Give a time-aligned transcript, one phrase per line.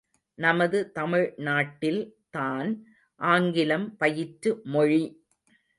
[0.37, 2.01] நமது தமிழ் நாட்டில்
[2.29, 2.71] தான்
[3.21, 5.03] ஆங்கிலம் பயிற்று மொழி!